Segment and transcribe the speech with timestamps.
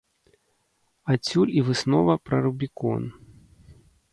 [1.15, 3.03] Адсюль і выснова пра рубікон.